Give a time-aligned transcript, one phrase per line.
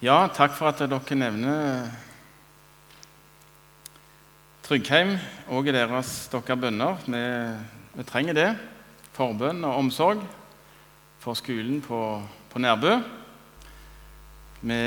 [0.00, 1.90] Ja, takk for at dere nevner
[4.64, 5.10] Tryggheim
[5.52, 7.02] og i deres bønner.
[7.04, 7.20] Vi,
[7.98, 8.46] vi trenger det.
[9.12, 10.22] Forbønn og omsorg
[11.20, 11.98] for skolen på,
[12.48, 12.94] på Nærbø.
[14.62, 14.78] Vi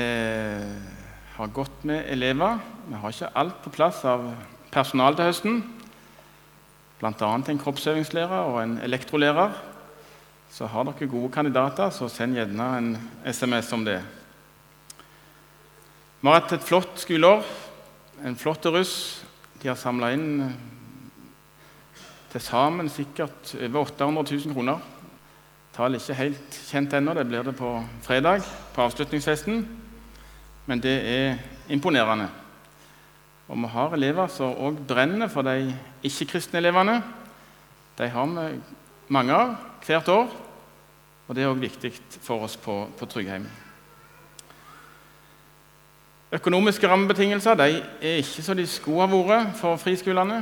[1.36, 2.58] har godt med elever.
[2.88, 4.26] Vi har ikke alt på plass av
[4.74, 5.62] personal til høsten.
[6.98, 7.30] Bl.a.
[7.38, 9.54] en kroppsøvingslærer og en elektrolærer.
[10.50, 12.92] Så har dere gode kandidater, så send gjerne en
[13.30, 14.02] SMS om det.
[16.24, 17.42] Vi har hatt et flott skoleår,
[18.24, 18.92] en flott russ.
[19.60, 20.52] De har samla inn eh,
[22.32, 24.78] til sammen sikkert over 800 000 kroner.
[25.76, 27.74] Tallet er ikke helt kjent ennå, det blir det på
[28.06, 28.40] fredag,
[28.72, 29.66] på avslutningsfesten.
[30.64, 31.36] Men det er
[31.68, 32.30] imponerende.
[33.44, 35.74] Og vi har elever som òg brenner for de
[36.08, 37.02] ikke-kristne elevene.
[38.00, 38.48] De har vi
[39.12, 39.52] mange av
[39.84, 40.32] hvert år,
[41.28, 43.44] og det er òg viktig for oss på, på Tryggheim.
[46.34, 50.40] Økonomiske rammebetingelser de er ikke så de skulle ha vært for friskolene.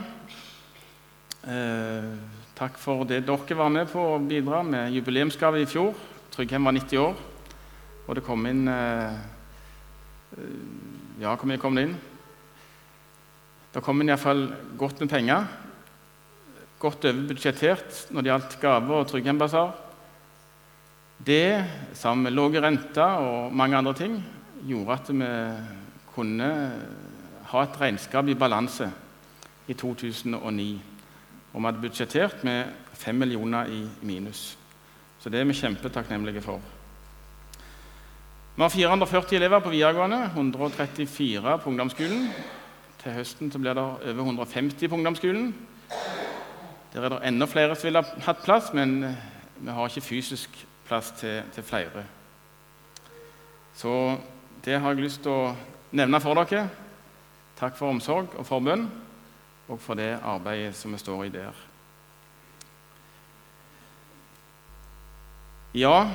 [1.44, 2.06] Eh,
[2.56, 5.92] takk for det dere var med på å bidra med jubileumsgave i fjor.
[6.32, 7.18] Tryggheim var 90 år,
[8.06, 9.20] og det kom inn eh,
[11.20, 11.92] Ja, hvor mye kom det inn?
[13.74, 14.46] Det kom inn iallfall
[14.80, 15.44] godt med penger.
[16.80, 19.76] Godt overbudsjettert når det gjaldt gaver og Tryggheim-basar.
[21.20, 21.44] Det,
[21.92, 24.16] sammen med lav rente og mange andre ting,
[24.64, 25.30] gjorde at vi
[26.14, 26.48] kunne
[27.52, 28.90] ha et regnskap i balanse
[29.68, 30.82] i 2009.
[31.52, 34.58] Og vi hadde budsjettert med 5 millioner i minus.
[35.18, 36.60] Så det er vi kjempetakknemlige for.
[38.56, 42.28] Vi har 440 elever på videregående, 134 på ungdomsskolen.
[43.02, 45.54] Til høsten blir det over 150 på ungdomsskolen.
[46.92, 49.16] Der er det enda flere som ville hatt plass, men
[49.56, 52.04] vi har ikke fysisk plass til, til flere.
[53.74, 54.18] Så
[54.64, 55.54] det har jeg lyst til å
[55.92, 56.66] nevne for dere.
[57.58, 58.88] Takk for omsorg og forbønn,
[59.68, 61.60] og for det arbeidet som vi står i der.
[65.72, 66.10] Ja,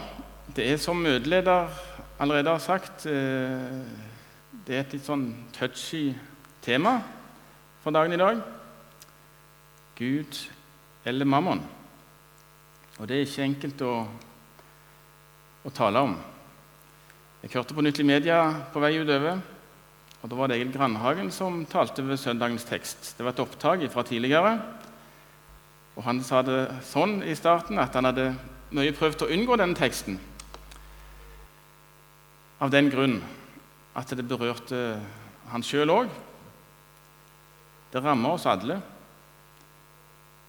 [0.56, 1.72] det er som møteleder
[2.20, 3.82] allerede har sagt eh,
[4.68, 6.12] Det er et litt sånn touchy
[6.62, 6.98] tema
[7.82, 8.42] for dagen i dag.
[9.98, 10.38] Gud
[11.08, 11.62] eller mammon.
[13.00, 13.94] Og det er ikke enkelt å,
[15.64, 16.18] å tale om.
[17.42, 18.42] Jeg hørte på Nyttig Media
[18.74, 19.40] på vei utover.
[20.28, 23.14] Og Da var det Egil Grandhagen som talte ved søndagens tekst.
[23.16, 24.58] Det var et opptak fra tidligere.
[25.96, 28.34] Og Han sa det sånn i starten at han hadde
[28.76, 30.20] mye prøvd å unngå denne teksten.
[32.60, 33.22] Av den grunn
[33.96, 35.00] at det berørte
[35.48, 36.12] han sjøl òg.
[37.94, 38.82] Det rammer oss alle.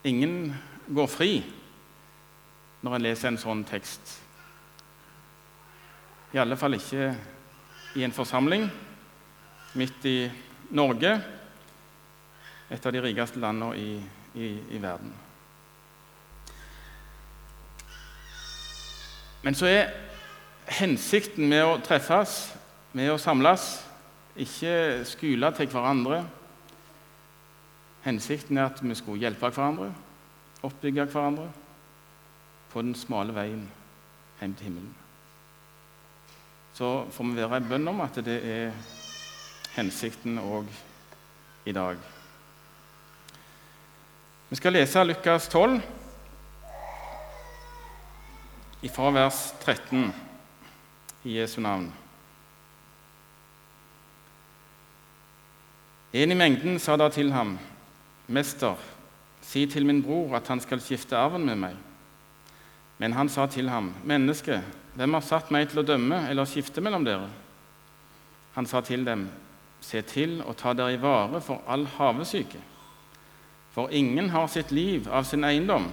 [0.02, 0.56] Ingen
[0.90, 1.30] går fri
[2.82, 4.18] når en leser en sånn tekst.
[6.34, 7.14] I alle fall ikke
[7.94, 8.66] i en forsamling
[9.74, 10.18] midt i
[10.70, 11.14] Norge,
[12.70, 13.90] et av de rikeste landene i,
[14.36, 15.12] i, i verden.
[19.42, 19.92] Men så er
[20.80, 22.40] hensikten med å treffes,
[22.92, 23.70] med å samles,
[24.38, 26.22] ikke skule til hverandre.
[28.04, 29.90] Hensikten er at vi skulle hjelpe hverandre,
[30.66, 31.48] oppbygge hverandre
[32.72, 33.64] på den smale veien
[34.40, 34.94] hjem til himmelen.
[36.74, 38.76] Så får vi være i bønn om at det er
[39.78, 40.66] hensikten òg
[41.68, 41.98] i dag.
[44.48, 45.80] Vi skal lese Lukas 12,
[48.94, 50.12] fra vers 13
[51.24, 51.90] i Jesu navn.
[56.12, 57.58] En i mengden sa da til ham,
[58.28, 58.76] 'Mester,
[59.42, 61.76] si til min bror at han skal skifte arven med meg.'
[62.98, 64.62] Men han sa til ham, 'Menneske,
[64.94, 67.30] hvem har satt meg til å dømme eller skifte mellom dere?'
[68.54, 69.28] Han sa til dem,
[69.80, 72.60] Se til å ta dere i vare for all havesyke.
[73.74, 75.86] For ingen har sitt liv av sin eiendom,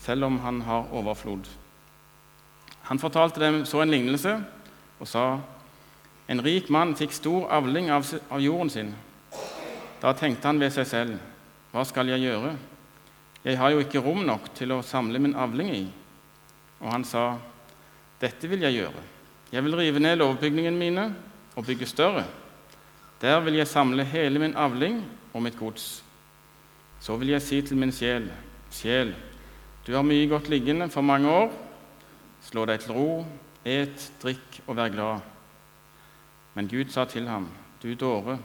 [0.00, 1.48] selv om han har overflod.
[2.90, 4.34] Han fortalte dem så en lignelse
[5.00, 5.24] og sa
[6.30, 8.06] en rik mann fikk stor avling av
[8.38, 8.90] jorden sin.
[10.00, 11.16] Da tenkte han ved seg selv,
[11.72, 12.52] hva skal jeg gjøre?
[13.44, 15.84] Jeg har jo ikke rom nok til å samle min avling i.
[16.80, 17.38] Og han sa,
[18.20, 19.02] dette vil jeg gjøre.
[19.50, 21.06] Jeg vil rive ned lovbygningene mine
[21.56, 22.26] og bygge større
[23.20, 25.02] der vil jeg samle hele min avling
[25.34, 26.04] og mitt gods.
[27.00, 28.30] Så vil jeg si til min sjel,
[28.70, 29.14] sjel,
[29.86, 31.52] du har mye godt liggende for mange år.
[32.44, 33.24] Slå deg til ro,
[33.64, 35.20] et, drikk og vær glad.
[36.54, 37.48] Men Gud sa til ham,
[37.82, 38.38] du dåre,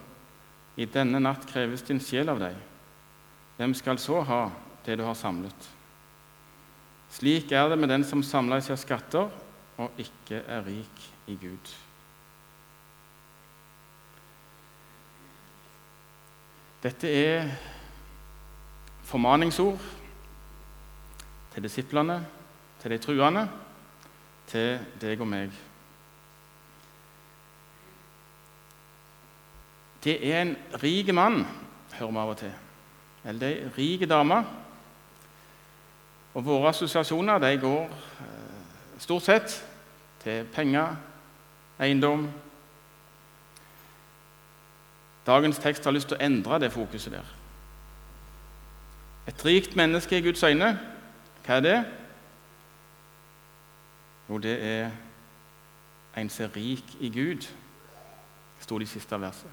[0.75, 2.55] i denne natt kreves din sjel av deg.
[3.55, 4.41] Hvem skal så ha
[4.85, 5.71] det du har samlet?
[7.15, 9.31] Slik er det med den som samler seg skatter
[9.79, 11.75] og ikke er rik i Gud.
[16.85, 17.47] Dette er
[19.03, 19.79] formaningsord
[21.53, 22.19] til disiplene,
[22.81, 23.49] til de truende,
[24.45, 25.55] til deg og meg.
[30.03, 30.53] Det er en
[30.83, 31.41] rik mann,
[31.97, 32.53] hører vi av og til.
[33.25, 34.37] Eller det er ei rik dame.
[36.37, 37.97] Og våre assosiasjoner de går
[38.27, 39.57] eh, stort sett
[40.21, 40.93] til penger,
[41.81, 42.29] eiendom
[45.25, 47.33] Dagens tekst har lyst til å endre det fokuset der.
[49.27, 50.75] Et rikt menneske i Guds øyne,
[51.45, 51.77] hva er det?
[54.29, 54.91] Jo, det er
[56.17, 57.47] en som er rik i Gud,
[58.61, 59.51] sto det i siste verset.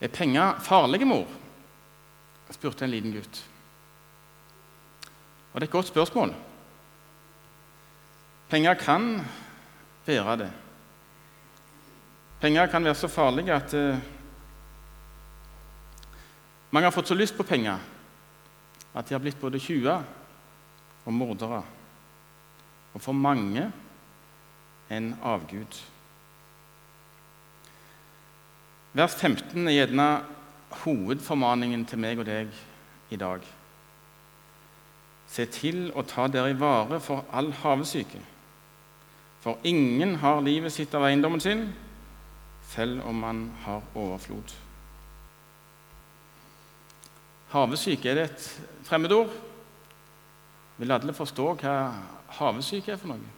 [0.00, 1.26] Er penger farlige, mor?
[2.50, 3.40] spurte en liten gutt.
[5.52, 6.34] Og Det er et godt spørsmål.
[8.48, 9.26] Penger kan
[10.06, 10.52] være det.
[12.44, 13.96] Penger kan være så farlige at uh,
[16.70, 17.78] mange har fått så lyst på penger
[18.92, 20.02] at de har blitt både tjuver
[21.04, 21.62] og mordere.
[22.92, 23.64] Og for mange
[24.92, 25.78] en avgud.
[28.92, 30.08] Vers 15 er gjerne
[30.84, 32.52] hovedformaningen til meg og deg
[33.08, 33.40] i dag.
[35.32, 38.20] Se til å ta dere i vare for all havesyke.
[39.40, 41.66] For ingen har livet sitt av eiendommen sin,
[42.74, 44.54] selv om man har overflod.
[47.54, 48.46] Havesyke, er det et
[48.82, 49.30] fremmedord?
[50.78, 51.74] Vil alle forstå hva
[52.40, 53.34] havesyke er for noe?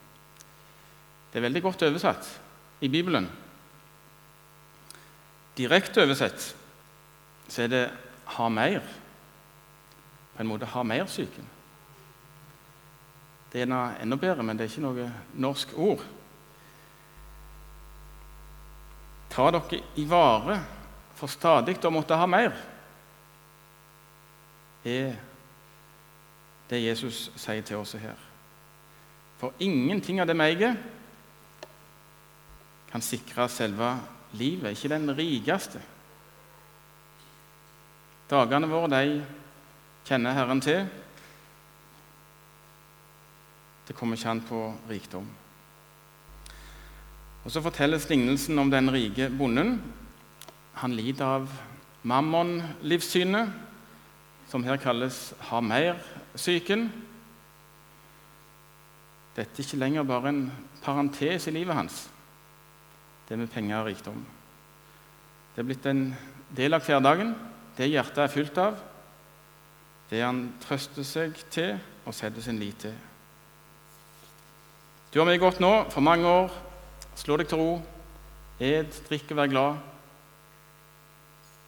[1.28, 2.30] Det er veldig godt oversatt
[2.80, 3.28] i Bibelen.
[5.56, 6.54] Direkte oversett
[7.48, 7.90] så er det
[8.24, 8.88] 'ha mer'.
[10.34, 11.44] På en måte 'ha mer'-syken.
[13.52, 16.00] Det er enda bedre, men det er ikke noe norsk ord.
[19.36, 20.56] Ta dere i vare
[21.16, 22.54] for stadig å måtte ha mer,
[24.86, 25.16] er
[26.70, 28.16] det Jesus sier til oss her.
[29.36, 30.78] For ingenting av det eier,
[32.88, 33.90] kan sikre selve
[34.40, 35.82] livet, ikke den rikeste.
[38.30, 39.18] Dagene våre de
[40.08, 40.86] kjenner Herren til.
[43.86, 45.28] Det kommer ikke an på rikdom.
[47.46, 49.76] Og Så fortelles lignelsen om den rike bonden.
[50.82, 51.52] Han lider av
[52.02, 53.52] mammon-livssynet,
[54.50, 56.88] som her kalles ha mer-psyken.
[59.36, 60.42] Dette er ikke lenger bare en
[60.82, 62.02] parentes i livet hans,
[63.28, 64.20] det med penger og rikdom.
[65.54, 66.04] Det er blitt en
[66.50, 67.34] del av hverdagen,
[67.78, 68.78] det hjertet er fylt av,
[70.10, 71.76] det han trøster seg til
[72.06, 72.94] og setter sin lit til.
[75.14, 76.65] Du har meg godt nå for mange år
[77.16, 77.70] Slå deg til ro.
[78.60, 79.82] Ed, drikk og vær glad.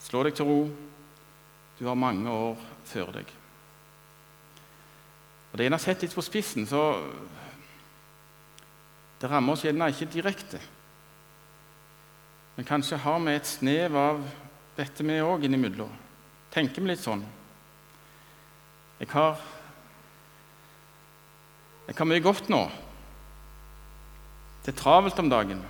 [0.05, 0.61] Slå deg til ro.
[1.79, 2.56] Du har mange år
[2.89, 3.31] før deg.
[5.53, 6.83] Og Det en har sett litt på spissen, så
[9.19, 10.61] det rammer oss gjerne ikke direkte.
[12.56, 14.21] Men kanskje har vi et snev av
[14.77, 15.91] dette vi òg innimellom.
[16.53, 17.25] Tenker vi litt sånn.
[18.99, 19.41] Jeg har,
[21.87, 22.64] jeg har mye godt nå.
[24.68, 25.62] Det er travelt om dagen,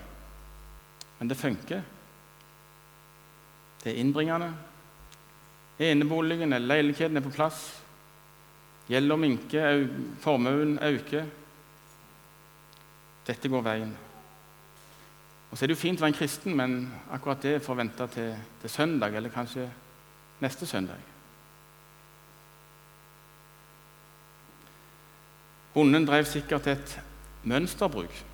[1.21, 1.83] men det funker.
[3.79, 4.49] Det er innbringende.
[5.79, 7.61] Eneboligen eller leiligheten er på plass.
[8.91, 9.85] Gjelda minker,
[10.19, 11.29] formuen øker.
[13.29, 13.93] Dette går veien.
[15.53, 16.75] Og Så er det jo fint å være en kristen, men
[17.15, 18.33] akkurat det får vente til,
[18.65, 19.69] til søndag, eller kanskje
[20.43, 20.99] neste søndag.
[25.79, 26.97] Bonden drev sikkert et
[27.45, 28.25] mønsterbruk.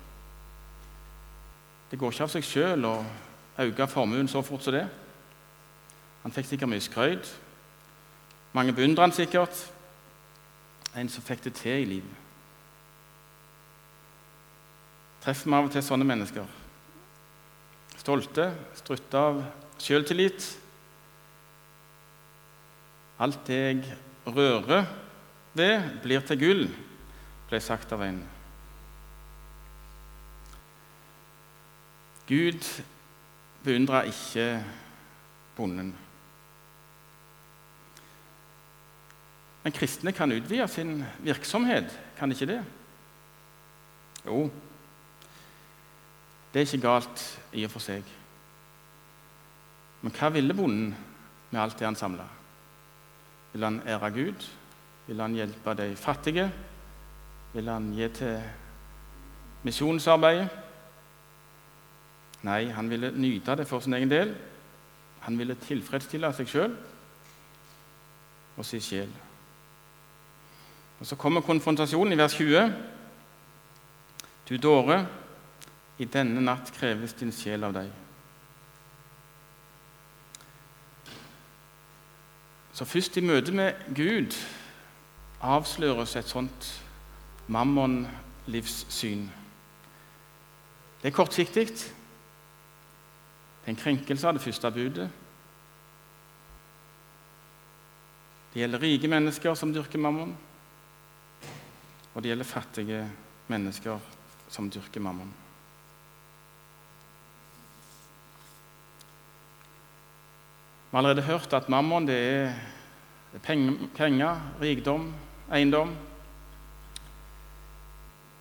[1.91, 2.95] Det går ikke av seg sjøl å
[3.61, 4.85] øke formuen så fort som det.
[6.23, 7.29] Han fikk sikkert mye skryt.
[8.57, 9.53] Mange beundrer han sikkert.
[10.95, 12.21] En som fikk det til i livet.
[15.25, 16.45] Treffer vi av og til sånne mennesker.
[17.97, 19.41] Stolte, strutte av
[19.81, 20.45] sjøltillit.
[23.21, 24.85] Alt det jeg rører
[25.55, 26.65] ved, blir til gull,
[27.49, 28.19] ble sagt av en.
[32.27, 32.83] Gud
[33.63, 34.63] beundra ikke
[35.55, 35.93] bonden.
[39.63, 42.59] Men kristne kan utvide sin virksomhet, kan ikke det?
[44.25, 44.49] Jo,
[46.53, 48.05] det er ikke galt i og for seg.
[50.01, 50.93] Men hva ville bonden
[51.51, 52.27] med alt det han samla?
[53.53, 54.45] Vil han ære Gud?
[55.07, 56.45] Vil han hjelpe de fattige?
[57.53, 58.37] Vil han gi til
[59.63, 60.64] misjonsarbeidet?
[62.45, 64.35] Nei, han ville nyte det for sin egen del.
[65.25, 66.75] Han ville tilfredsstille seg sjøl
[68.55, 69.09] og sin sjel.
[70.99, 72.73] Og Så kommer konfrontasjonen i vers 20.
[74.49, 75.05] Du dåre,
[75.97, 77.91] i denne natt kreves din sjel av deg.
[82.75, 84.35] Så først i møte med Gud
[85.41, 86.67] avsløres et sånt
[87.47, 89.29] mammon-livssyn.
[91.01, 91.69] Det er kortsiktig.
[93.65, 95.07] Det er en krenkelse av det første budet.
[98.53, 100.35] Det gjelder rike mennesker som dyrker mammon,
[102.13, 102.99] og det gjelder fattige
[103.49, 103.97] mennesker
[104.53, 105.33] som dyrker mammon.
[110.85, 112.53] Vi har allerede hørt at mammon det er
[113.97, 115.09] penger, rikdom,
[115.51, 115.95] eiendom.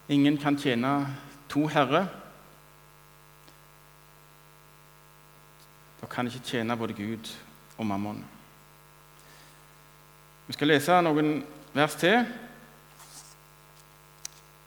[0.09, 0.93] Ingen kan tjene
[1.49, 2.13] to herrer.
[6.05, 7.31] Dere kan ikke tjene både Gud
[7.79, 8.19] og mammon.
[10.45, 11.39] Vi skal lese noen
[11.73, 12.27] vers til.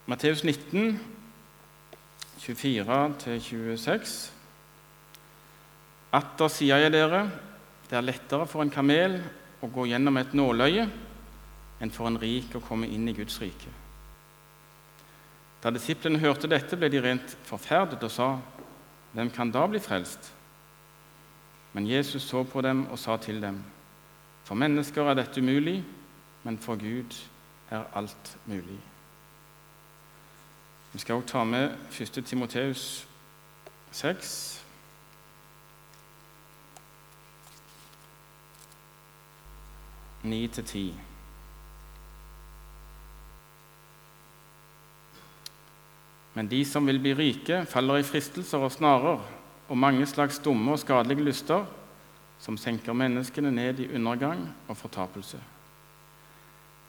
[0.10, 0.98] Matteus 19,
[2.42, 4.16] 24-26.
[6.18, 7.20] Atter sier jeg dere,
[7.92, 9.20] det er lettere for en kamel
[9.62, 10.88] å gå gjennom et nåløye
[11.78, 13.70] enn for en rik å komme inn i Guds rike.
[15.62, 18.40] Da disiplene hørte dette, ble de rent forferdet og sa,
[19.14, 20.34] 'Hvem kan da bli frelst?'
[21.78, 23.64] Men Jesus så på dem og sa til dem,
[24.44, 25.86] 'For mennesker er dette umulig,
[26.44, 27.28] men for Gud
[27.70, 28.82] er alt mulig.'
[30.94, 32.26] Vi skal også ta med 1.
[32.26, 33.08] Timoteus
[33.92, 34.66] 6.
[40.24, 40.96] Ni til ti.
[46.34, 49.37] Men de som vil bli rike, faller i fristelser og snarer
[49.68, 51.66] og mange slags dumme og skadelige lyster
[52.40, 55.40] som senker menneskene ned i undergang og fortapelse.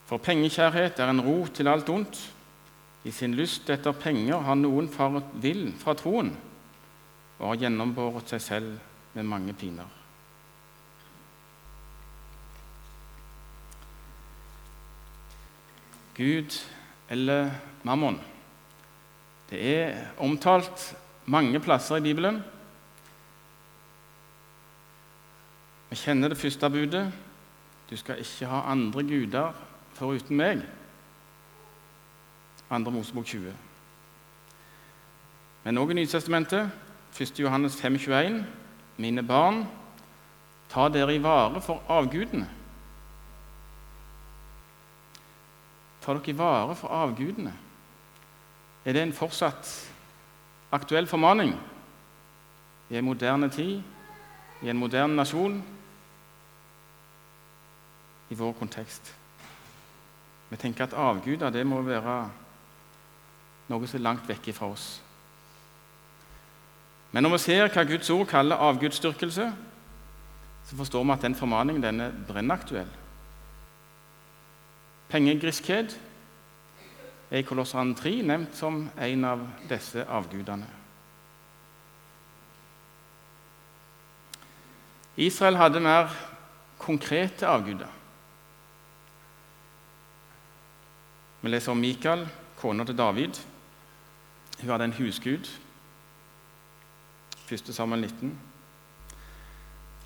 [0.09, 2.21] For pengekjærhet er en rot til alt ondt.
[3.05, 6.33] I sin lyst etter penger har noen faret vill fra troen
[7.39, 8.73] og har gjennombåret seg selv
[9.15, 9.87] med mange piner.
[16.19, 16.57] Gud
[17.09, 17.53] eller
[17.87, 18.19] mammon.
[19.49, 20.89] Det er omtalt
[21.31, 22.43] mange plasser i Bibelen.
[25.91, 27.13] Vi kjenner det første budet.
[27.91, 29.53] Du skal ikke ha andre guder
[29.97, 30.63] foruten meg.
[32.69, 32.79] 2.
[32.91, 33.55] Mosebok 20.
[35.65, 36.71] Men òg i Nytestamentet,
[37.17, 37.41] 1.
[37.41, 38.45] Johannes 5, 21.
[38.97, 39.65] Mine barn,
[40.69, 42.49] ta dere i vare for avgudene.
[46.05, 47.55] Ta dere i vare for avgudene.
[48.85, 49.73] Er det en fortsatt
[50.73, 51.57] aktuell formaning
[52.91, 53.83] i en moderne tid,
[54.63, 55.63] i en moderne nasjon,
[58.31, 59.15] i vår kontekst?
[60.49, 62.19] Vi tenker at avguder det må være
[63.69, 64.87] noe som er langt vekk fra oss.
[67.13, 69.53] Men når vi ser hva Guds ord kaller avgudsdyrkelse,
[70.69, 72.91] så forstår vi at den formaningen den er brennaktuell.
[75.09, 75.95] Pengegriskhet
[77.31, 80.69] er i Kolossan 3 nevnt som en av disse avgudene.
[85.19, 86.13] Israel hadde mer
[86.79, 87.98] konkrete avguder.
[91.41, 92.25] Vi leser om Mikael,
[92.59, 93.39] kona til David.
[94.61, 95.47] Hun hadde en husgud.
[97.49, 97.71] 1.
[97.75, 98.33] Samuel 19.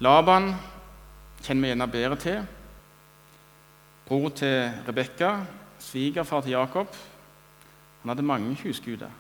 [0.05, 0.51] Laban
[1.43, 2.45] kjenner vi gjerne bedre til.
[4.07, 5.31] Bror til Rebekka,
[5.81, 6.93] svigerfar til Jakob.
[8.03, 9.11] Han hadde mange husguder.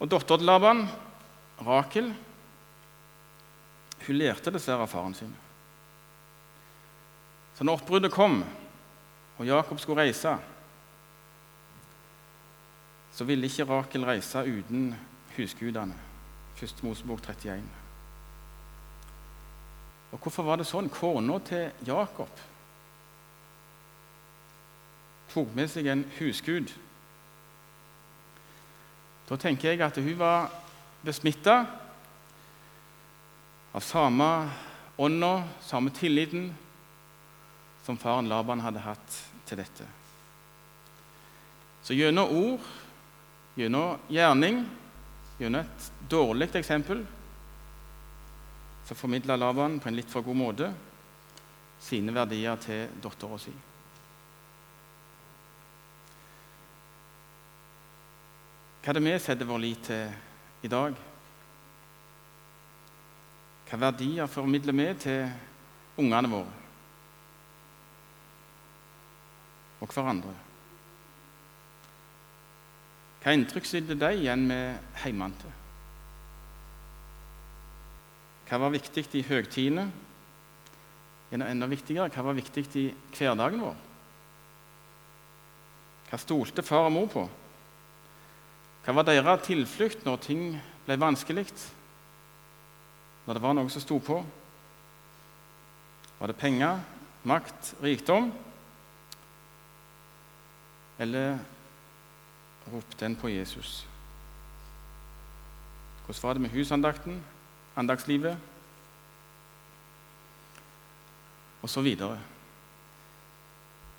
[0.00, 0.84] Og dattera til Laban,
[1.62, 2.10] Rakel,
[4.08, 5.30] hun lærte dessverre av faren sin.
[7.54, 8.42] Så når oppbruddet kom,
[9.38, 10.36] og Jakob skulle reise,
[13.14, 14.94] så ville ikke Rakel reise uten
[15.36, 15.94] husgudene.
[16.62, 16.82] 1.
[16.82, 17.62] Mosebok 31.
[20.12, 20.90] Og Hvorfor var det sånn?
[20.90, 22.42] Kona til Jakob
[25.34, 26.70] tok med seg en husgud.
[29.26, 30.52] Da tenker jeg at hun var
[31.04, 31.64] besmitta
[33.74, 34.28] av samme
[35.00, 35.32] ånda,
[35.66, 36.52] samme tilliten,
[37.84, 39.84] som faren Laban hadde hatt til dette.
[41.84, 42.64] Så gjennom ord,
[43.60, 44.62] gjennom gjerning,
[45.36, 47.02] gjennom et dårlig eksempel,
[48.88, 50.70] så formidla Laban på en litt for god måte
[51.84, 53.52] sine verdier til dattera si.
[58.80, 60.96] Hva er det vi setter vår lit til i dag?
[63.68, 65.24] Hva verdier formidler vi til
[66.00, 66.63] ungene våre
[69.80, 70.34] og hverandre?
[73.24, 75.52] Hva inntrykk sitter de igjen med hjemmefra?
[78.44, 79.86] Hva var viktig i høgtidene?
[81.34, 82.84] Enda viktigere, hva var viktig i
[83.16, 83.78] hverdagen vår?
[86.10, 87.24] Hva stolte far og mor på?
[88.84, 90.42] Hva var deres tilflukt når ting
[90.84, 91.48] ble vanskelig?
[93.24, 94.20] Når det var noe som sto på?
[96.20, 96.84] Var det penger,
[97.24, 98.28] makt, rikdom?
[101.04, 101.38] Eller
[102.72, 103.86] ropte en på Jesus?
[106.04, 107.18] Hvordan var det med husandakten,
[107.76, 108.38] andagslivet
[111.62, 111.90] osv.?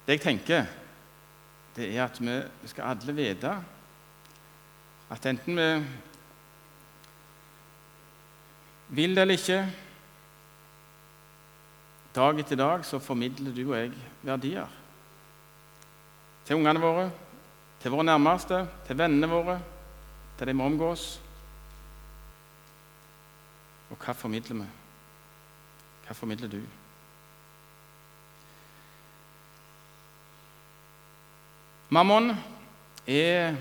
[0.05, 0.65] Det jeg tenker,
[1.75, 3.53] det er at vi skal alle vite
[5.13, 5.69] at enten vi
[8.97, 9.65] vil det eller ikke
[12.15, 13.91] Dag etter dag så formidler du og jeg
[14.24, 14.67] verdier.
[16.45, 17.09] Til ungene våre,
[17.81, 19.59] til våre nærmeste, til vennene våre,
[20.37, 21.05] til de vi omgås.
[23.89, 24.67] Og hva formidler vi?
[26.05, 26.59] Hva formidler du?
[31.89, 32.33] Mammon
[33.07, 33.55] er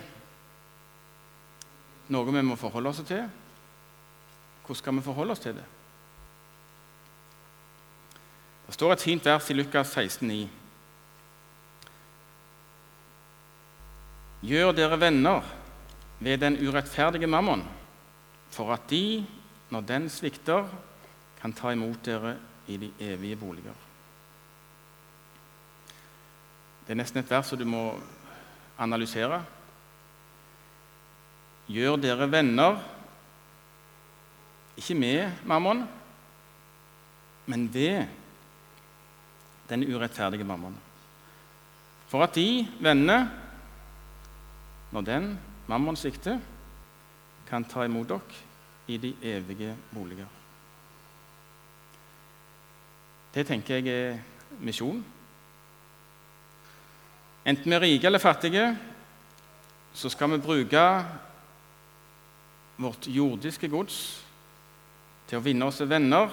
[2.08, 3.24] noe vi må forholde oss til.
[4.64, 5.64] Hvordan skal vi forholde oss til det?
[8.66, 10.63] Det står et fint vers i Lukas 16,9.
[14.44, 15.46] Gjør dere venner
[16.20, 17.62] ved den urettferdige mammon,
[18.52, 19.24] for at de,
[19.72, 20.68] når den svikter,
[21.40, 22.36] kan ta imot dere
[22.68, 23.76] i de evige boliger.
[26.84, 27.86] Det er nesten et vers som du må
[28.78, 29.40] analysere.
[31.68, 32.76] Gjør dere venner,
[34.76, 35.86] ikke med mammon,
[37.46, 38.04] men ved
[39.68, 40.76] den urettferdige mammon.
[42.08, 43.43] For at de vennene,
[44.94, 46.38] når den mammon svikter,
[47.48, 48.42] kan ta imot dere
[48.86, 50.28] i de evige boliger.
[53.34, 54.18] Det tenker jeg er
[54.62, 55.02] misjon.
[57.44, 58.78] Enten vi er rike eller fattige,
[59.92, 60.84] så skal vi bruke
[62.78, 63.98] vårt jordiske gods
[65.26, 66.30] til å vinne oss venner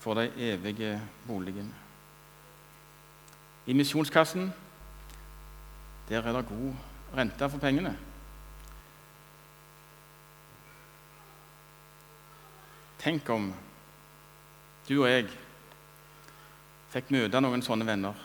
[0.00, 0.96] for de evige
[1.28, 1.84] boligene.
[3.66, 4.52] I misjonskassen
[6.08, 7.94] der er det god rente for pengene.
[12.98, 13.52] Tenk om
[14.88, 15.28] du og jeg
[16.90, 18.24] fikk møte noen sånne venner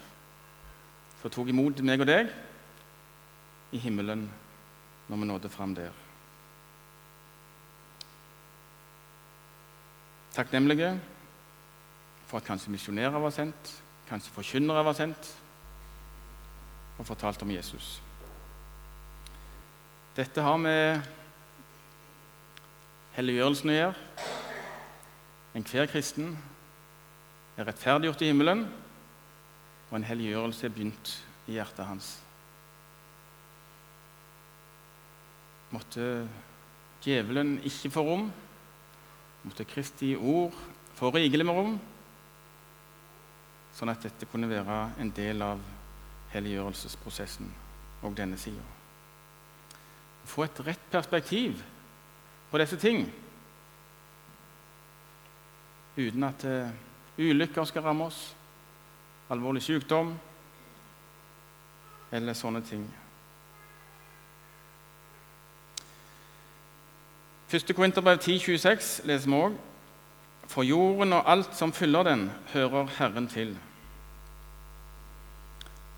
[1.21, 2.31] som tok imot meg og deg
[3.75, 4.25] i himmelen
[5.09, 5.93] når vi nådde fram der.
[10.33, 10.95] Takknemlige
[12.25, 13.73] for at kanskje misjonærer var sendt,
[14.09, 15.33] kanskje forkynnere var sendt
[16.97, 17.99] og fortalt om Jesus.
[20.11, 21.05] Dette har med
[23.15, 24.25] helliggjørelsen å gjøre.
[25.55, 26.33] Enhver kristen
[27.55, 28.65] er rettferdiggjort i himmelen,
[29.87, 31.13] og en helliggjørelse er begynt
[31.47, 32.09] i hjertet hans.
[35.71, 36.09] Måtte
[37.05, 38.27] djevelen ikke få rom,
[39.47, 40.59] måtte Kristi ord
[40.99, 41.79] få rikelig med rom,
[43.79, 45.63] sånn at dette kunne være en del av
[46.35, 47.47] helliggjørelsesprosessen
[48.03, 48.80] og denne sida.
[50.31, 51.59] Få et rett perspektiv
[52.51, 53.03] på disse ting
[55.97, 56.69] uten at uh,
[57.19, 58.35] ulykker skal ramme oss,
[59.29, 60.13] alvorlig sykdom
[62.15, 62.85] eller sånne ting.
[67.51, 67.75] 1.
[67.75, 69.59] Korinterbrev 10,26 leser vi òg
[70.51, 73.53] For jorden og alt som fyller den, hører Herren til.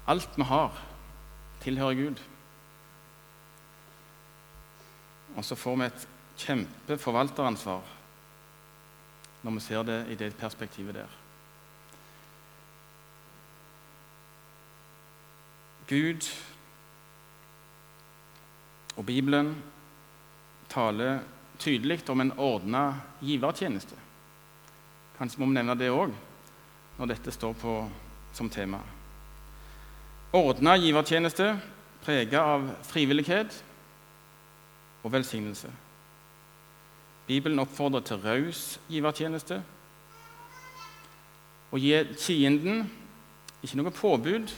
[0.08, 0.78] Alt vi har,
[1.62, 2.22] tilhører Gud.
[5.36, 6.08] Og så får vi et
[6.44, 7.92] kjempeforvalteransvar
[9.44, 11.20] når vi ser det i det perspektivet der.
[15.88, 16.30] Gud
[18.96, 19.52] og Bibelen
[20.70, 21.20] taler
[21.60, 22.84] tydelig om en ordna
[23.22, 23.98] givertjeneste.
[25.18, 26.14] Kanskje må vi nevne det òg
[26.98, 27.76] når dette står på
[28.34, 28.80] som tema.
[30.34, 31.52] Ordna givertjeneste
[32.06, 33.60] prega av frivillighet
[35.04, 35.70] og velsignelse.
[37.28, 39.62] Bibelen oppfordrer til raus givertjeneste.
[41.74, 42.84] Å gi tienden
[43.64, 44.52] ikke noe påbud,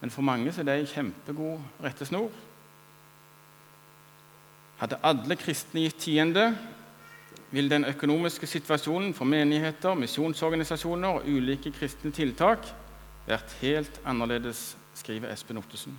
[0.00, 2.30] men for mange er det en kjempegod rettesnor.
[4.80, 6.50] Hadde alle kristne gitt tiende,
[7.50, 12.70] vil den økonomiske situasjonen for menigheter, misjonsorganisasjoner og ulike kristne tiltak
[13.26, 15.98] vært helt annerledes, skriver Espen Ottesen.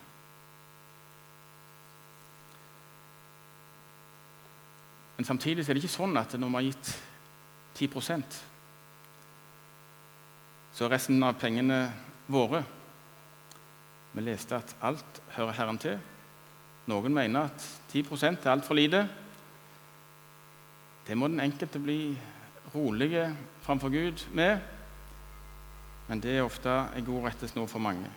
[5.21, 6.87] Men samtidig er det ikke sånn at når vi har gitt
[7.77, 8.37] 10%
[10.73, 11.75] så er resten av pengene
[12.33, 12.63] våre.
[14.15, 15.99] Vi leste at alt hører Herren til.
[16.89, 19.03] Noen mener at 10% er altfor lite.
[21.05, 21.99] Det må den enkelte bli
[22.73, 23.27] rolige
[23.61, 24.57] framfor Gud med,
[26.09, 28.09] men det er ofte en god rettesnor for mange.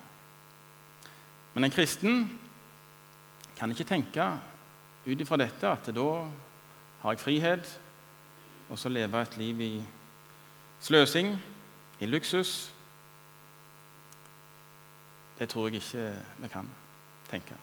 [1.53, 2.25] Men en kristen
[3.61, 4.31] kan ikke tenke
[5.05, 6.09] ut ifra dette at da
[7.05, 7.81] har jeg frihet,
[8.71, 9.85] og så leve et liv i
[10.81, 11.35] sløsing,
[12.01, 12.73] i luksus.
[15.39, 16.71] Det tror jeg ikke vi kan
[17.29, 17.55] tenke.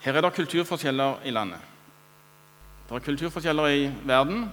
[0.00, 1.64] Her er det kulturforskjeller i landet.
[2.88, 4.44] Det er kulturforskjeller i verden,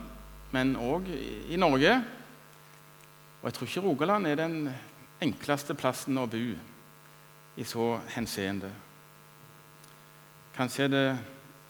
[0.51, 1.11] men òg
[1.49, 1.99] i Norge.
[3.41, 4.69] Og jeg tror ikke Rogaland er den
[5.21, 6.47] enkleste plassen å bo
[7.57, 8.71] i så henseende.
[10.55, 11.05] Kanskje er det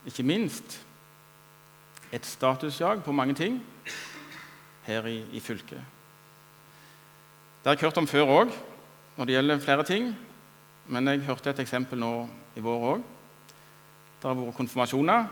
[0.06, 0.76] ikke minst
[2.14, 3.58] et statusjag på mange ting
[4.86, 5.82] her i, i fylket.
[7.64, 8.52] Det har jeg hørt om før òg,
[9.18, 10.12] når det gjelder flere ting.
[10.86, 12.12] Men jeg hørte et eksempel nå
[12.54, 13.08] i vår òg.
[14.22, 15.26] Det har vært konfirmasjoner.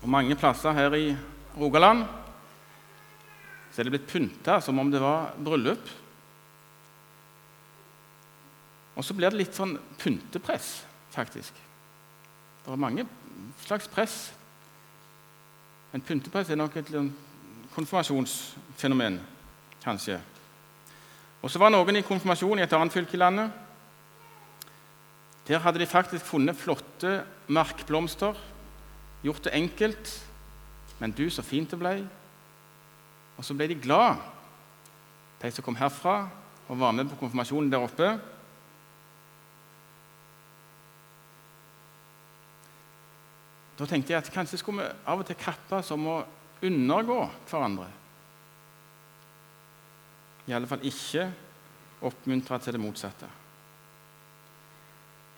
[0.00, 1.10] Og mange plasser her i
[1.58, 2.06] Rogaland
[3.74, 5.92] så er det blitt pynta som om det var bryllup.
[8.94, 10.78] Og så blir det litt sånn pyntepress,
[11.12, 11.58] faktisk.
[12.64, 13.06] Det er mange
[13.60, 14.34] slags press.
[15.92, 16.90] Men pyntepress er nok et
[17.74, 19.20] konfirmasjonsfenomen,
[19.84, 20.20] kanskje.
[21.42, 23.52] Og så var noen i konfirmasjon i et annet fylke i landet.
[25.44, 27.18] Der hadde de faktisk funnet flotte
[27.52, 28.34] markblomster,
[29.22, 30.14] gjort det enkelt.
[30.98, 31.98] Men du, så fint det ble.
[33.36, 34.22] Og så ble de glad,
[35.42, 36.22] de som kom herfra
[36.68, 38.14] og var med på konfirmasjonen der oppe.
[43.78, 46.18] Da tenkte jeg at kanskje skulle vi av og til kappes om å
[46.64, 47.18] undergå
[47.50, 47.88] hverandre.
[50.46, 51.26] I alle fall ikke
[52.04, 53.30] oppmuntre til det motsatte.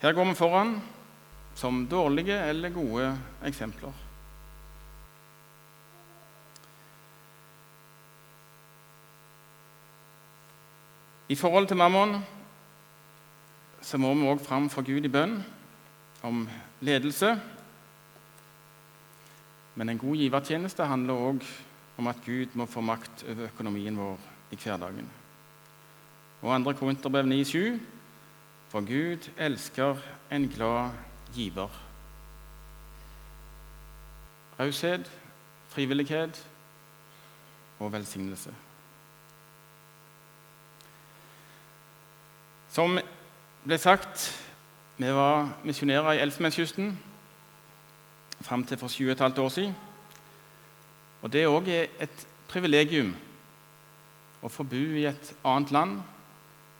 [0.03, 0.75] Her går vi foran
[1.57, 3.09] som dårlige eller gode
[3.47, 4.03] eksempler.
[11.27, 12.19] I forhold til mammon
[13.83, 15.39] så må vi òg fram for Gud i bønn
[16.27, 16.45] om
[16.85, 17.33] ledelse.
[19.77, 21.43] Men en god givertjeneste handler òg
[22.01, 24.17] om at Gud må få makt over økonomien vår
[24.51, 25.09] i hverdagen.
[26.41, 27.77] Og andre Korinterbrev 9,7
[28.69, 30.89] for Gud elsker en glad
[31.35, 31.69] giver.
[34.59, 35.11] Raushet,
[35.69, 36.47] frivillighet
[37.79, 38.53] og velsignelse.
[42.73, 42.97] Som
[43.65, 44.31] ble sagt,
[44.97, 46.95] vi var misjonærer i Elfenbenskysten
[48.47, 49.75] fram til for 7,5 år siden.
[51.21, 53.11] Og det er òg et privilegium
[54.43, 55.97] å få bo i et annet land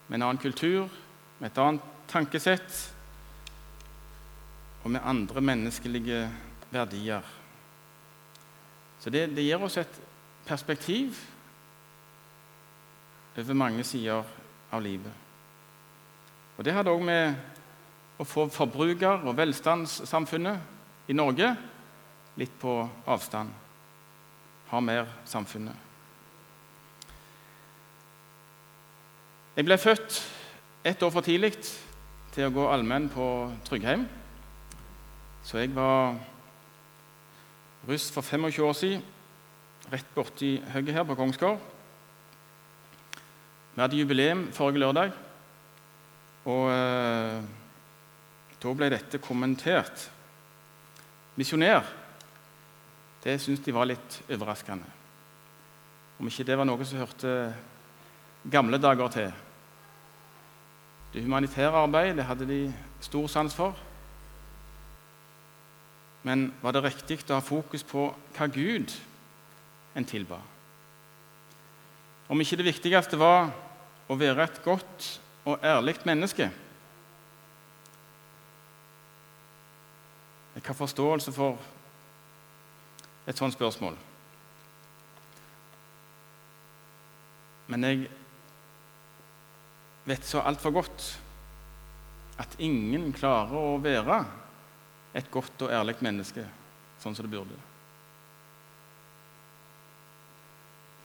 [0.08, 0.88] med en annen kultur,
[1.40, 2.78] med et annet tankesett
[4.84, 6.22] og med andre menneskelige
[6.72, 7.26] verdier.
[9.04, 10.00] Så det, det gir oss et
[10.48, 11.18] perspektiv
[13.38, 14.24] over mange sider
[14.72, 15.12] av livet.
[16.58, 17.36] Og Det hadde òg med
[18.18, 20.77] å få forbruker- og velstandssamfunnet
[21.08, 21.54] i Norge
[22.38, 23.52] litt på avstand.
[24.72, 25.76] Ha mer samfunnet.
[29.58, 30.20] Jeg ble født
[30.86, 31.56] ett år for tidlig
[32.36, 33.26] til å gå allmenn på
[33.66, 34.04] Tryggheim.
[35.48, 36.18] Så jeg var
[37.88, 39.02] russ for 25 år siden,
[39.90, 41.64] rett borti hugget her på Kongsgård.
[43.74, 45.16] Vi hadde jubileum forrige lørdag,
[46.50, 47.42] og eh,
[48.62, 50.08] da ble dette kommentert.
[51.38, 51.86] Misjonær,
[53.22, 54.88] det syntes de var litt overraskende.
[56.18, 57.34] Om ikke det var noe som hørte
[58.50, 59.30] gamle dager til.
[61.14, 62.62] Det humanitære arbeidet det hadde de
[63.06, 63.78] stor sans for.
[66.26, 68.98] Men var det riktig å ha fokus på hva Gud
[69.94, 70.42] en tilba?
[72.28, 73.54] Om ikke det viktigste var
[74.10, 75.12] å være et godt
[75.46, 76.50] og ærlig menneske?
[80.58, 81.60] Jeg har forståelse for
[83.30, 83.94] et sånt spørsmål.
[87.68, 88.08] Men jeg
[90.10, 91.06] vet så altfor godt
[92.42, 94.18] at ingen klarer å være
[95.14, 96.48] et godt og ærlig menneske
[97.04, 97.60] sånn som det burde.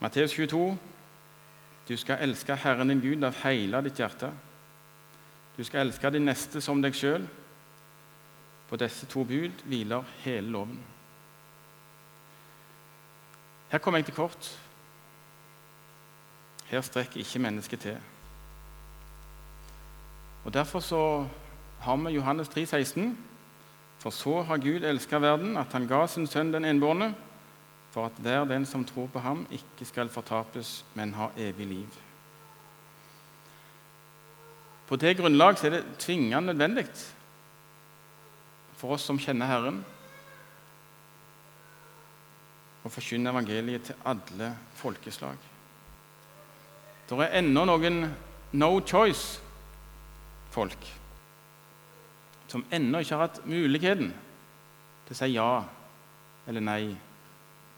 [0.01, 0.65] Matteus 22.
[1.93, 4.33] Du skal elske Herren din Gud av hele ditt hjerte.
[5.59, 7.29] Du skal elske din neste som deg sjøl.
[8.73, 10.79] På disse to bud hviler hele loven.
[13.69, 14.49] Her kommer jeg til kort.
[16.71, 17.99] Her strekker ikke mennesket til.
[20.45, 21.27] Og Derfor så
[21.81, 23.19] har vi Johannes 3, 16.
[23.99, 27.15] For så har Gud elska verden, at han ga sin sønn den enbårne,
[27.91, 31.89] for at hver den som tror på ham, ikke skal fortapes, men ha evig liv.
[34.89, 36.89] På det grunnlag er det tvingende nødvendig
[38.83, 39.77] for oss som kjenner Herren,
[42.83, 45.39] å forkynne evangeliet til alle folkeslag.
[47.07, 48.01] Det er ennå noen
[48.59, 50.83] no choice-folk
[52.51, 54.11] som ennå ikke har hatt muligheten
[55.07, 55.63] til å si ja
[56.51, 56.91] eller nei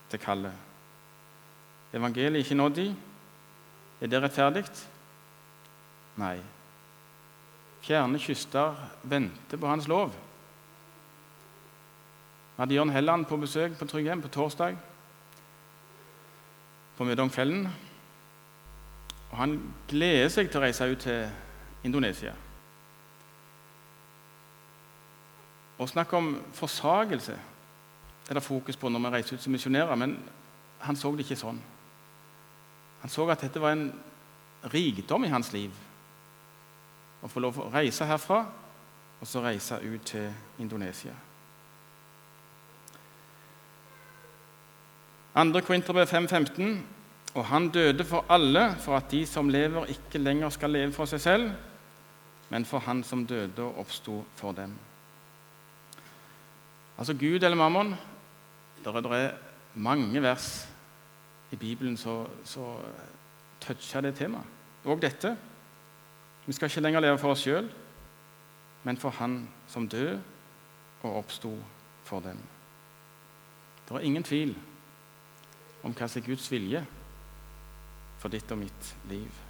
[0.08, 0.56] til kallet.
[1.92, 2.88] Evangeliet er ikke nådd i.
[4.00, 4.64] Er det rettferdig?
[6.16, 6.38] Nei.
[7.84, 8.72] Fjerne kyster
[9.04, 10.14] venter på hans lov.
[12.54, 14.76] Vi hadde Jørn Helland på besøk på Tryggheim på torsdag
[16.96, 17.68] på middag om kvelden.
[19.30, 21.24] Og han gleder seg til å reise ut til
[21.84, 22.34] Indonesia.
[25.78, 27.34] Å snakke om forsagelse
[28.30, 30.14] er det fokus på når vi reiser ut som misjonærer, men
[30.86, 31.58] han så det ikke sånn.
[33.02, 33.88] Han så at dette var en
[34.70, 35.74] rikdom i hans liv.
[37.18, 38.44] Å få lov å reise herfra
[39.18, 40.30] og så reise ut til
[40.62, 41.12] Indonesia.
[45.34, 45.60] 2.
[45.60, 46.62] Korinterbrev 5,15.:
[47.34, 51.10] Og han døde for alle, for at de som lever, ikke lenger skal leve for
[51.10, 51.50] seg selv,
[52.50, 54.76] men for han som døde og oppsto for dem.
[56.98, 57.94] Altså Gud eller mammon
[58.84, 59.30] Det er
[59.74, 60.68] mange vers
[61.50, 62.26] i Bibelen som
[63.60, 64.44] toucher det temaet.
[64.84, 65.36] Og dette.
[66.46, 67.70] Vi skal ikke lenger leve for oss sjøl,
[68.84, 70.22] men for Han som døde
[71.02, 71.58] og oppsto
[72.04, 72.38] for dem.
[73.88, 74.56] Det er ingen tvil
[75.84, 76.80] om hva som er Guds vilje
[78.22, 79.40] for ditt og mitt liv.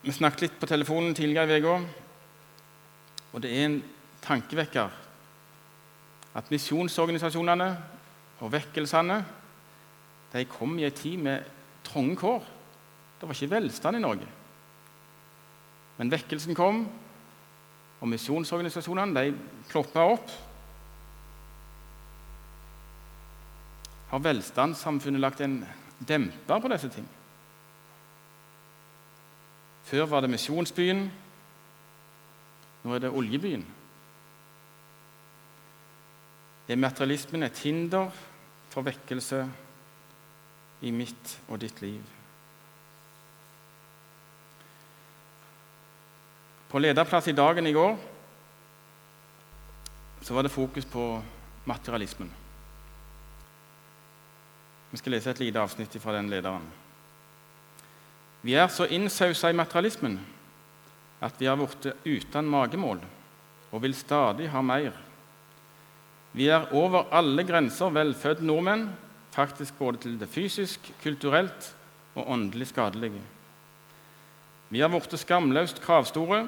[0.00, 1.76] Vi snakket litt på telefonen tidligere i uka,
[3.32, 3.80] og det er en
[4.24, 4.96] tankevekker
[6.36, 7.68] at misjonsorganisasjonene
[8.40, 9.18] og vekkelsene
[10.30, 11.48] de kom i en tid med
[11.84, 12.44] trange kår.
[13.20, 14.28] Det var ikke velstand i Norge.
[15.98, 16.84] Men vekkelsen kom,
[18.00, 19.32] og misjonsorganisasjonene de
[19.68, 20.30] ploppa opp.
[24.10, 25.60] Har velstandssamfunnet lagt en
[26.08, 27.08] demper på disse ting?
[29.90, 31.04] Før var det misjonsbyen.
[32.80, 33.66] Nå er det oljebyen.
[36.70, 38.08] Er materialismen et hinder
[38.70, 39.42] for vekkelse
[40.86, 42.19] i mitt og ditt liv?
[46.70, 47.96] På lederplass i Dagen i går
[50.22, 51.22] så var det fokus på
[51.64, 52.30] materialismen.
[54.90, 56.66] Vi skal lese et lite avsnitt fra den lederen.
[58.42, 60.20] Vi er så innsausa i materialismen
[61.20, 63.02] at vi har blitt uten magemål
[63.70, 64.94] og vil stadig ha mer.
[66.32, 68.86] Vi er over alle grenser velfødde nordmenn,
[69.34, 71.74] faktisk både til det fysisk, kulturelt
[72.14, 73.22] og åndelig skadelige.
[74.70, 76.44] Vi har blitt skamløst kravstore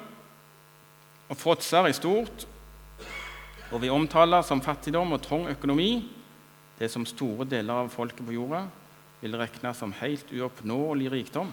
[1.27, 2.45] og fråtser i stort,
[3.73, 6.05] og vi omtaler som fattigdom og trang økonomi
[6.79, 8.63] det som store deler av folket på jorda
[9.21, 11.51] vil regne som helt uoppnåelig rikdom.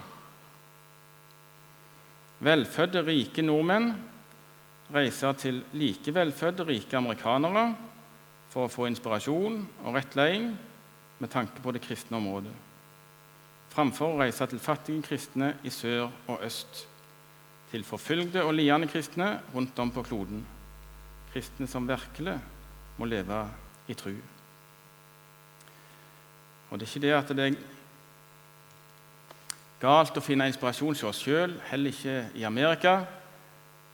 [2.41, 3.93] Velfødde, rike nordmenn
[4.95, 7.69] reiser til like velfødde, rike amerikanere
[8.51, 10.51] for å få inspirasjon og rettleding
[11.21, 12.55] med tanke på det kristne området,
[13.71, 16.87] framfor å reise til fattige kristne i sør og øst
[17.71, 20.43] til forfølgde og lidende kristne rundt om på kloden.
[21.33, 22.35] Kristne som virkelig
[22.99, 23.45] må leve
[23.89, 24.15] i tru.
[26.71, 27.55] Og Det er ikke det at det er
[29.81, 33.01] galt å finne inspirasjon hos oss sjøl, heller ikke i Amerika.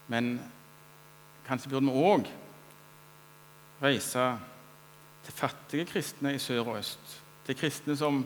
[0.08, 0.36] Men
[1.46, 2.28] kanskje burde vi òg
[3.82, 4.26] reise
[5.26, 7.20] til fattige kristne i sør og øst.
[7.46, 8.24] Til kristne som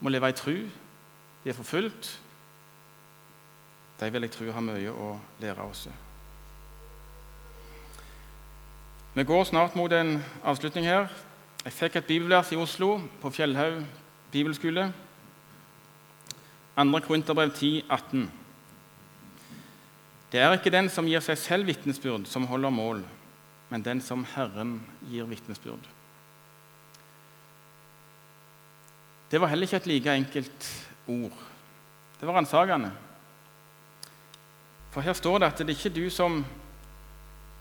[0.00, 0.56] må leve i tru.
[1.44, 2.20] De er forfulgt,
[4.00, 5.88] de vil jeg tro har mye å lære oss.
[9.14, 11.08] Vi går snart mot en avslutning her.
[11.64, 13.80] Jeg fikk et bibelvers i Oslo, på Fjellhaug
[14.30, 14.92] bibelskole.
[16.78, 17.00] 2.
[17.02, 18.30] Korinterbrev 10, 18.
[20.32, 23.02] Det er ikke den som gir seg selv vitnesbyrd, som holder mål,
[23.72, 24.78] men den som Herren
[25.10, 25.88] gir vitnesbyrd.
[29.30, 30.68] Det var heller ikke et like enkelt
[31.08, 31.36] ord.
[32.20, 32.90] Det var ransakende.
[34.90, 36.40] For her står det at det er ikke du som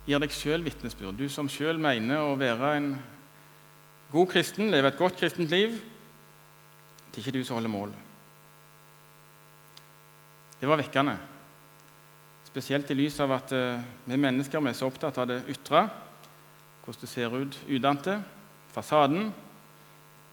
[0.08, 2.92] gir deg sjøl vitnesbyrd, du som sjøl mener å være en
[4.14, 5.76] god kristen, leve et godt kristent liv.
[7.12, 7.92] Det er ikke du som holder mål.
[10.58, 11.18] Det var vekkende.
[12.48, 15.84] Spesielt i lys av at uh, vi mennesker er så opptatt av det ytre,
[16.86, 18.22] hvordan det ser ut utenfra,
[18.72, 19.28] fasaden,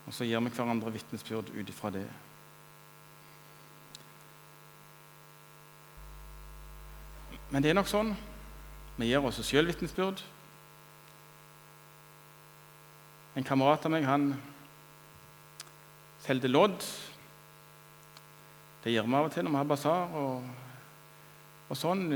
[0.07, 2.05] og så gir vi hverandre vitnesbyrd ut ifra det.
[7.51, 8.13] Men det er nok sånn.
[8.99, 10.21] Vi gir oss sjøl vitnesbyrd.
[13.35, 14.29] En kamerat av meg han
[16.25, 16.77] selger lodd.
[18.85, 20.15] Det gjør vi av og til når vi har basar.
[20.19, 20.53] og
[21.65, 22.11] og sånn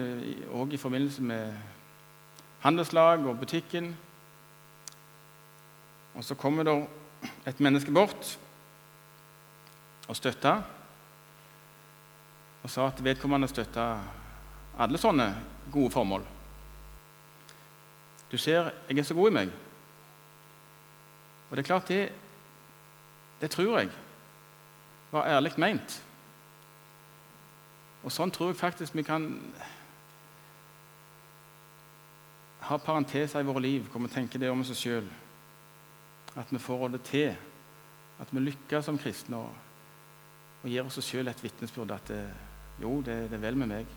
[0.53, 1.55] òg i forbindelse med
[2.61, 3.95] handelslag og butikken.
[6.15, 6.75] Og så kommer det
[7.47, 8.39] et menneske bort
[10.09, 10.63] og støtta.
[12.63, 13.85] og sa at vedkommende støtta
[14.79, 15.29] alle sånne
[15.73, 16.25] gode formål.
[18.33, 19.53] Du ser, jeg er så god i meg.
[21.51, 22.13] Og det er klart, det,
[23.41, 23.91] det tror jeg
[25.13, 26.03] var ærlig meint.
[28.05, 29.25] Og Sånn tror jeg faktisk vi kan
[32.69, 35.09] ha parenteser i våre liv hvor vi tenker det om oss sjøl.
[36.39, 37.33] At vi får det til.
[38.23, 39.55] At vi lykkes som kristne og,
[40.63, 42.23] og gir oss sjøl et vitnesbyrd at det,
[42.83, 43.91] jo, det, det er vel med meg.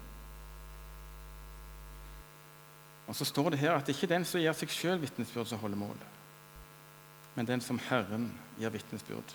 [3.07, 5.49] Og Så står det her at det ikke er den som gir seg sjøl vitnesbyrd,
[5.49, 5.97] som holder mål,
[7.35, 9.33] men den som Herren gir vitnesbyrd.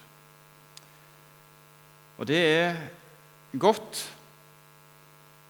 [2.16, 2.78] Og det er
[3.58, 4.06] godt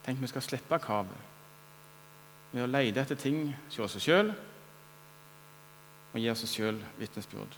[0.07, 1.23] Tenk vi skal slippe kravet
[2.53, 4.29] ved å lete etter ting hos oss sjøl
[6.17, 7.57] og gi oss sjøl vitnesbyrd.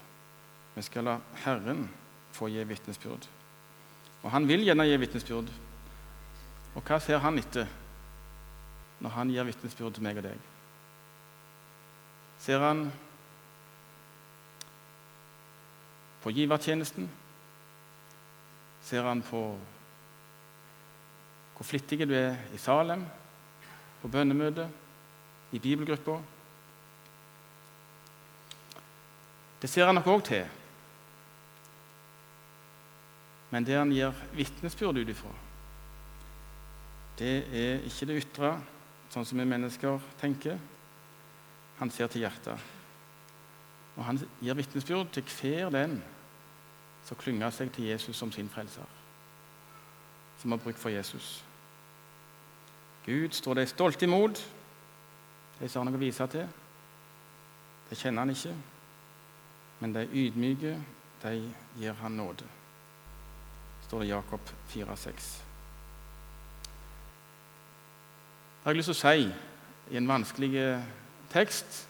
[0.74, 1.84] Vi skal la Herren
[2.34, 3.28] få gi vitnesbyrd.
[4.24, 5.50] Og han vil gjerne gi vitnesbyrd.
[6.74, 7.68] Og hva ser han etter
[8.98, 10.48] når han gir vitnesbyrd til meg og deg?
[12.42, 12.88] Ser han
[16.24, 17.06] på givertjenesten?
[18.82, 19.42] Ser han på
[21.58, 23.00] hvor flittig du er i Salem,
[24.02, 24.68] på bønnemøtet,
[25.50, 26.18] i bibelgruppa.
[29.62, 30.46] Det ser han nok òg til.
[33.50, 35.30] Men det han gir vitnesbyrd ut ifra,
[37.18, 38.50] det er ikke det ytre,
[39.10, 40.58] sånn som vi mennesker tenker.
[41.80, 42.68] Han ser til hjertet.
[43.96, 45.98] Og han gir vitnesbyrd til hver den
[47.08, 48.86] som klynger seg til Jesus som sin frelser,
[50.38, 51.38] som har bruk for Jesus.
[53.06, 54.38] Gud står de stolte imot,
[55.58, 56.50] de som har noe å vise til.
[57.88, 58.52] Det kjenner han ikke,
[59.80, 60.76] men de ydmyke,
[61.22, 61.34] de
[61.78, 62.44] gir han nåde.
[63.86, 65.42] står det i Jakob 4,6.
[68.64, 69.28] Jeg har lyst til å si
[69.90, 70.52] i en vanskelig
[71.32, 71.88] tekst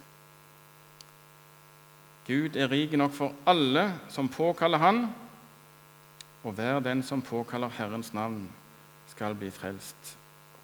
[2.28, 5.06] Gud er rik nok for alle som påkaller Han,
[6.44, 8.50] og hver den som påkaller Herrens navn,
[9.08, 10.16] skal bli frelst.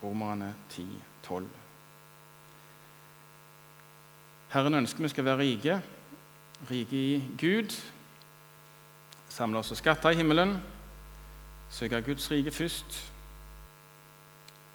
[0.03, 0.85] Romerne 10,
[1.23, 1.49] 12.
[4.53, 5.79] Herren ønsker vi skal være rike,
[6.71, 7.75] rike i Gud,
[9.29, 10.57] samle oss og skatter i himmelen,
[11.71, 13.01] søke Guds rike først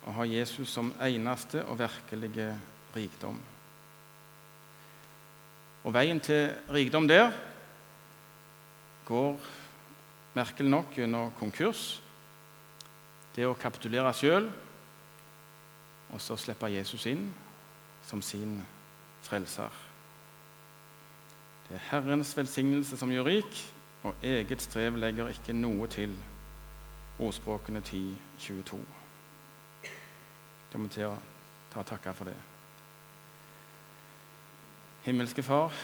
[0.06, 2.52] og ha Jesus som eneste og virkelige
[2.96, 3.40] rikdom.
[5.84, 7.32] Og Veien til rikdom der
[9.06, 9.38] går
[10.36, 12.02] merkelig nok gjennom konkurs,
[13.36, 14.50] det å kapitulere sjøl
[16.10, 17.30] og så slippe Jesus inn
[18.10, 18.60] som sin
[19.24, 19.89] frelser.
[21.70, 26.16] Det er Herrens velsignelse som gjør rik, og eget strev legger ikke noe til.
[27.20, 28.80] Ordspråkene 10, 22.
[30.72, 31.18] Kommer til å
[31.70, 32.38] ta og takke for det.
[35.06, 35.76] Himmelske Far,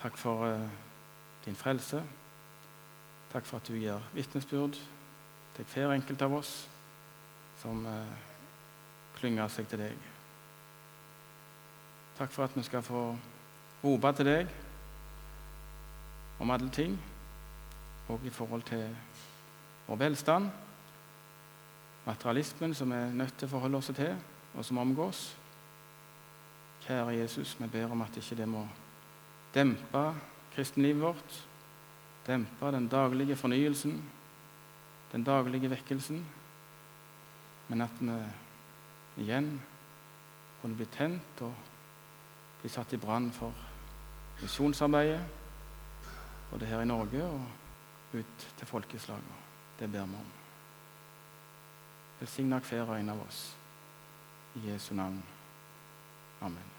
[0.00, 0.64] takk for uh,
[1.44, 2.00] din frelse.
[3.32, 4.80] Takk for at du gir vitnesbyrd
[5.56, 6.54] til hver enkelt av oss
[7.60, 8.16] som eh,
[9.20, 10.09] klynger seg til deg.
[12.20, 13.16] Takk for at vi skal få
[13.80, 14.48] rope til deg
[16.40, 16.98] om alle ting,
[18.12, 18.82] og i forhold til
[19.86, 20.50] vår velstand,
[22.04, 24.12] materialismen som vi er nødt til å forholde oss til,
[24.52, 25.22] og som omgås.
[26.84, 28.66] Kjære Jesus, vi ber om at ikke det må
[29.56, 30.04] dempe
[30.52, 31.40] kristenlivet vårt,
[32.28, 33.96] dempe den daglige fornyelsen,
[35.16, 36.20] den daglige vekkelsen,
[37.72, 38.20] men at vi
[39.24, 39.54] igjen
[40.60, 41.69] kunne bli tent og
[42.60, 43.52] bli satt i brann for
[44.42, 45.20] misjonsarbeidet,
[46.50, 47.44] både her i Norge og
[48.12, 49.38] ut til folkeslaget.
[49.78, 50.32] Det ber vi om.
[52.20, 53.56] Velsigna hver og en av oss.
[54.54, 55.22] I Jesu navn.
[56.40, 56.69] Amen.